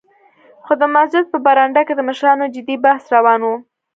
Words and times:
خو 0.63 0.73
د 0.81 0.83
مسجد 0.95 1.23
په 1.31 1.37
برنډه 1.45 1.81
کې 1.87 1.93
د 1.95 2.01
مشرانو 2.09 2.45
جدي 2.55 2.75
بحث 2.85 3.03
روان 3.15 3.41
و. 3.45 3.49